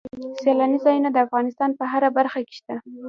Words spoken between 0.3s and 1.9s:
سیلاني ځایونه د افغانستان په